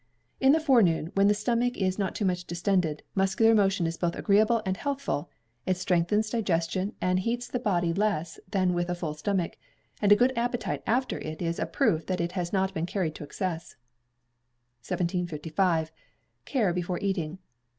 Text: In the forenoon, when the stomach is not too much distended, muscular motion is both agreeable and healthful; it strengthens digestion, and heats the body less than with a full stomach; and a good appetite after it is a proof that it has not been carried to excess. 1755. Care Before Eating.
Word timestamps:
In 0.39 0.51
the 0.51 0.59
forenoon, 0.59 1.11
when 1.13 1.27
the 1.27 1.35
stomach 1.35 1.77
is 1.77 1.99
not 1.99 2.15
too 2.15 2.25
much 2.25 2.45
distended, 2.45 3.03
muscular 3.13 3.53
motion 3.53 3.85
is 3.85 3.99
both 3.99 4.15
agreeable 4.15 4.63
and 4.65 4.75
healthful; 4.75 5.29
it 5.67 5.77
strengthens 5.77 6.31
digestion, 6.31 6.95
and 6.99 7.19
heats 7.19 7.47
the 7.47 7.59
body 7.59 7.93
less 7.93 8.39
than 8.49 8.73
with 8.73 8.89
a 8.89 8.95
full 8.95 9.13
stomach; 9.13 9.59
and 10.01 10.11
a 10.11 10.15
good 10.15 10.33
appetite 10.35 10.81
after 10.87 11.19
it 11.19 11.39
is 11.39 11.59
a 11.59 11.67
proof 11.67 12.07
that 12.07 12.19
it 12.19 12.31
has 12.31 12.51
not 12.51 12.73
been 12.73 12.87
carried 12.87 13.13
to 13.13 13.23
excess. 13.23 13.75
1755. 14.79 15.91
Care 16.45 16.73
Before 16.73 16.97
Eating. 16.97 17.37